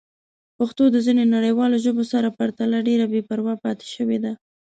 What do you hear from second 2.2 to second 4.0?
پرتله ډېره بې پروا پاتې